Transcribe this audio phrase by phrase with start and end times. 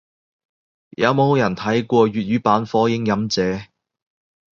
[0.97, 3.61] 有冇人睇過粵語版火影忍者？